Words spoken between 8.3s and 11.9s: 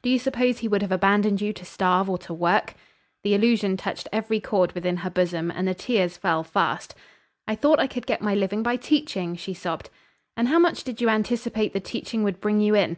living by teaching," she sobbed. "And how much did you anticipate the